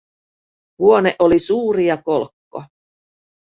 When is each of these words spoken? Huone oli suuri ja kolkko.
Huone 0.79 1.11
oli 1.19 1.39
suuri 1.45 1.85
ja 1.87 1.97
kolkko. 2.01 2.63